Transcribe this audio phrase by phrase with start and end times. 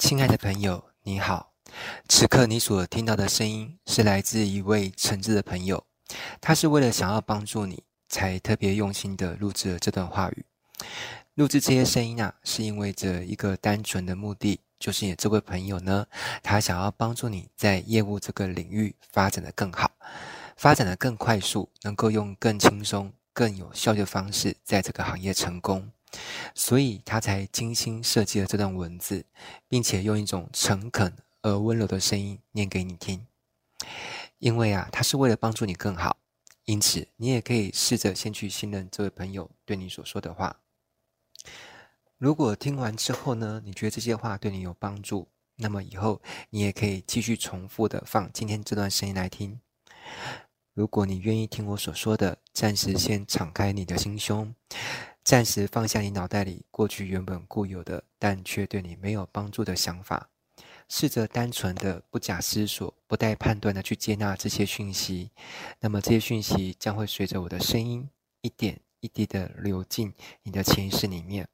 [0.00, 1.52] 亲爱的朋友，你好。
[2.08, 5.84] 此刻你所听到的声音是来自一位诚挚的朋友，
[6.40, 10.46] 他是为了想要帮助你，才特别用心的录制了这段话语。
[11.34, 16.06] 录制这些声音啊，是因为着一个单纯的目的，就是你这位朋友呢，
[16.42, 19.92] 他想要帮助你在业务这个领域发展得更好，
[20.56, 25.92] 发展得更快速，能够用更轻松、更有效的方式在这个行业成功。
[26.54, 29.24] 所以他才精心设计了这段文字，
[29.68, 33.26] 并且用一种诚恳而温柔的声音念给你听。
[34.38, 36.16] 因为啊，他是为了帮助你更好，
[36.64, 40.56] 因此你也可以试着先去信任这位朋友对你所说的话。
[42.18, 49.60] 如果听完之后呢，你觉得这些话对你有帮助，那么以后你也可以继续重复的放今天这段声音来听。
[50.74, 54.54] 如果你愿意听我所说的，暂时先敞开你的心胸。
[55.30, 60.28] 暂时放下你脑袋里过去原本固有的，但却对你没有帮助的想法，
[60.88, 65.30] 试着单纯的、不假思索、不带判断的去接纳这些讯息。
[65.78, 71.46] 那么这些讯息将会随着我的声音一点一滴的流进你的潜意识里面，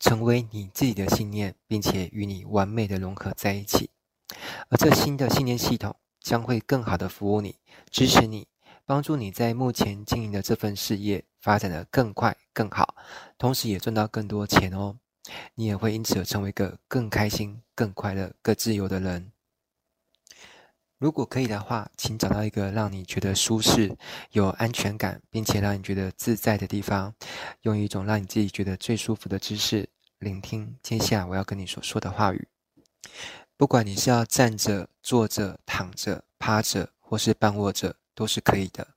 [0.00, 3.90] 成为你自己的信念，并且与你完美的融合在一起。
[4.68, 7.60] 而这新的信念系统将会更好的服务你，
[7.92, 8.48] 支持你。
[8.90, 12.96] 帮助你在目前经营的这份事业发展得更快更好，
[13.38, 14.98] 同时也赚到更多钱哦。
[15.54, 19.30] 你也会因此而成为一个更开心、更快乐、更自由的人。
[20.98, 23.96] 如果可以的话，请找到一个让你觉得舒适、
[24.32, 27.14] 有安全感，并且让你觉得自在的地方，
[27.60, 32.48] 用一种让你自己觉得最舒服的姿势，聆听接下来我要跟你所说的话语。
[33.56, 37.94] 不管你是要站着、坐着、躺着、趴着，或是半卧着。
[38.20, 38.96] 都是可以的。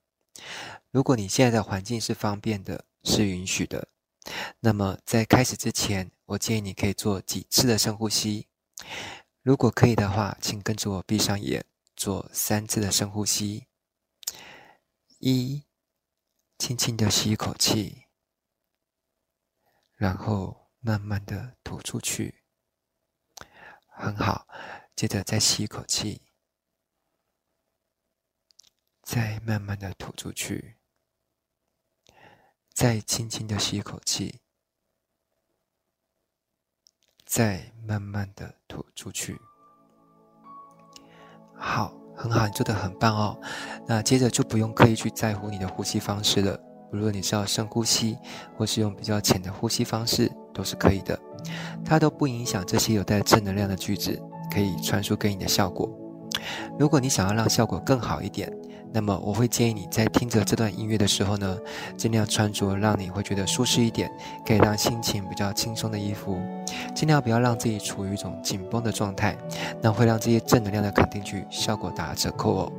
[0.91, 3.87] 如果你现在的环境是方便的，是允许的，
[4.59, 8.49] 那么在开始之前，我建议你可以做几次的深呼吸。
[9.41, 11.63] 如果可以的话，请跟着我闭上眼，
[11.95, 13.67] 做三次的深呼吸。
[15.19, 15.63] 一，
[16.57, 18.07] 轻轻的吸一口气，
[19.95, 22.43] 然后慢慢的吐出去。
[23.87, 24.45] 很好，
[24.93, 26.23] 接着再吸一口气。
[29.13, 30.73] 再慢慢的吐出去，
[32.73, 34.39] 再轻轻的吸一口气，
[37.23, 39.39] 再慢慢的吐出去。
[41.55, 43.39] 好，很好，你做的很棒哦。
[43.87, 46.59] 那接着就不用刻意去在乎你的呼吸方式了，
[46.91, 48.17] 无论你是要深呼吸，
[48.57, 51.19] 或是用比较浅的呼吸方式，都是可以的。
[51.85, 54.19] 它都不影响这些有带正能量的句子
[54.51, 55.87] 可以传输给你的效果。
[56.79, 58.51] 如果你想要让效果更好一点，
[58.95, 61.57] 那么我会建议你在听着这段音乐的时候呢，
[61.97, 64.09] 尽量穿着让你会觉得舒适一点，
[64.45, 66.37] 可以让心情比较轻松的衣服，
[66.93, 69.35] 尽量不要让自己处于一种紧绷的状态，
[69.81, 72.71] 那会让这些正能量的肯定句效果打折扣哦。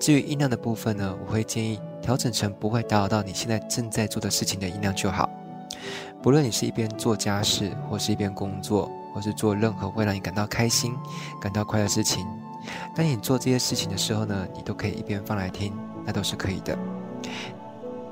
[0.00, 5.30] 至于音量的部分呢，我会建议调整成不会打扰到你现在正在做的事情的音量就好。
[6.20, 10.92] 不论你是一边做家事，或是一边工作，或是做任何会让你感到开心、
[11.40, 12.26] 感到快乐的事情。
[13.00, 15.72] 当你做这些事情的时候呢，你都可以一边放来听，
[16.04, 16.78] 那都是可以的。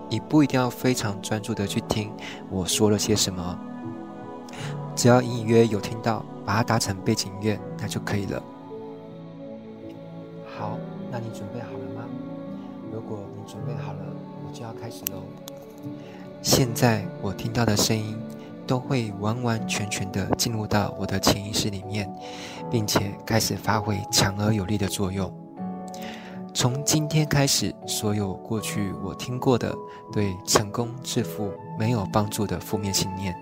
[0.09, 2.11] 你不一定要非常专注的去听
[2.49, 3.59] 我说了些什么，
[4.97, 8.43] 只要隐隐约约有听到，把它打成背景音乐，那就可以了。
[10.59, 10.79] 好，
[11.13, 12.07] 那你准备好了吗？
[12.91, 14.01] 如果你准备好了，
[14.47, 15.23] 我就要开始喽。
[16.41, 18.17] 现在我听到的声音，
[18.69, 22.09] 都会完完全全的进入到我的潜意识里面，
[22.71, 25.33] 并且开始发挥强而有力的作用。
[26.55, 29.75] 从今天开始，所有过去我听过的
[30.13, 33.35] 对成功致富没有帮助的负面信念，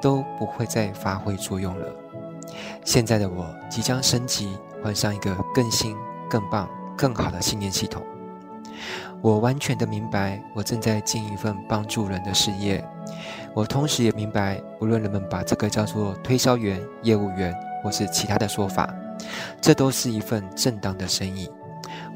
[0.00, 1.86] 都不会再发挥作用了。
[2.84, 5.96] 现在的我即将升级，换上一个更新、
[6.30, 8.02] 更棒、更好的信念系统。
[9.20, 12.84] 我完全的明白，我正在尽一份帮助人的事业。
[13.54, 18.88] 我同时也明白，无论人们把这个叫做推销员、业务员，或是其他的说法，
[19.60, 21.50] 这都是一份正当的生意。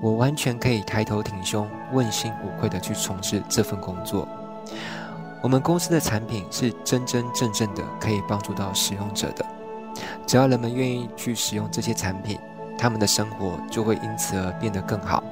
[0.01, 4.27] 我完全可以抬头挺胸、问心无愧地去从事这份工作。
[5.43, 9.45] 我们公司的产品是真真正正的可以帮助到使用者的。
[10.27, 12.39] 只要人们愿意去使用这些产品，
[12.79, 15.23] 他们的生活就会因此而变得更好。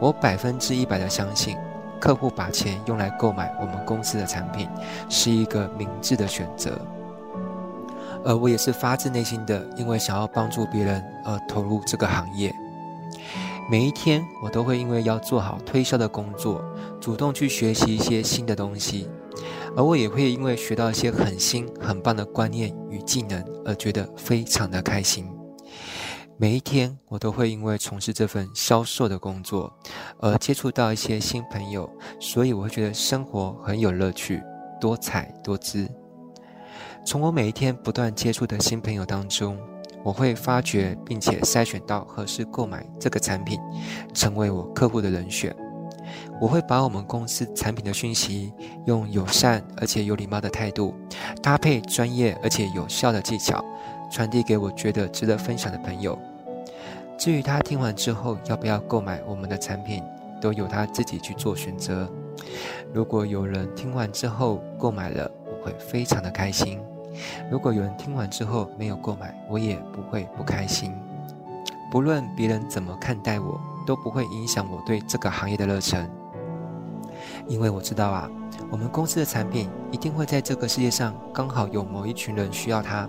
[0.00, 1.56] 我百分之一百的相信。
[2.00, 4.68] 客户把钱用来购买我们公司的产品，
[5.08, 6.78] 是一个明智的选择。
[8.24, 12.54] 而我也是发自内心的，因为想要帮助别人而投入这个行业。
[13.70, 16.62] 每一天，我都会因为要做好推销的工作，
[17.00, 19.08] 主动去学习一些新的东西。
[19.76, 25.26] 而我也会因为学到一些很新、很棒的观念与技能而觉得非常的开心。
[26.36, 29.72] 每一天，我都会因为从事这份销售的工作
[30.18, 31.88] 而接触到一些新朋友，
[32.18, 34.42] 所以我会觉得生活很有乐趣、
[34.80, 35.88] 多彩多姿。
[37.06, 39.56] 从我每一天不断接触的新朋友当中，
[40.02, 43.60] 我会发掘并且筛选到合适购买这个产品，
[44.12, 45.54] 成为我客户的人选。
[46.40, 48.52] 我会把我们公司产品的讯息，
[48.86, 50.94] 用友善而且有礼貌的态度，
[51.40, 53.64] 搭配专业而且有效的技巧，
[54.10, 56.18] 传递给我觉得值得分享的朋友。
[57.16, 60.02] 至于他听完之后要不要购买我们的产品，
[60.40, 62.08] 都由他自己去做选择。
[62.92, 66.80] 如果有人听完之后购买了，我会非常的开心。
[67.50, 70.92] 如果有人听完之后没有购买，我也不会不开心。
[71.90, 76.10] 不论别人怎么看待我，都不会影响我对这个行业的热忱。
[77.46, 78.28] 因为我知道啊，
[78.70, 83.08] 我们公司的产品一定会在这个世界上刚好有某一群人需要它，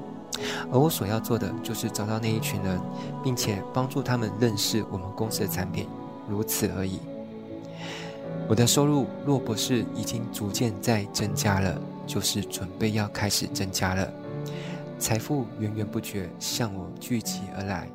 [0.71, 2.79] 而我所要做的就是找到那一群人，
[3.23, 5.87] 并且帮助他们认识我们公司的产品，
[6.29, 6.99] 如此而已。
[8.47, 14.07] 我的收入若不是已经逐渐在增加了，就是准备要开始增加了，
[14.99, 17.89] 财富源源不绝向我聚集而来。